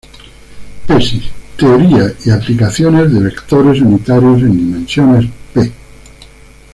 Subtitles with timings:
[0.87, 5.71] Tesis "Teoría y aplicaciones de Vectores unitarios en dimensiones P".